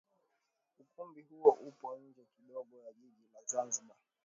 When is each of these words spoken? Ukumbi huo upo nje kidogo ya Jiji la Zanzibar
Ukumbi 0.79 1.21
huo 1.21 1.49
upo 1.51 1.95
nje 1.97 2.25
kidogo 2.37 2.79
ya 2.79 2.93
Jiji 2.93 3.27
la 3.33 3.41
Zanzibar 3.45 3.97